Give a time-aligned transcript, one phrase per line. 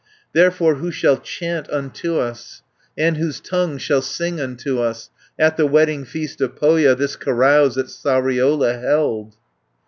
[0.33, 2.63] "Therefore who shall chant unto us,
[2.97, 7.77] And whose tongue shall sing unto us, At the wedding feast of Pohja, This carouse
[7.77, 9.35] at Sariola held?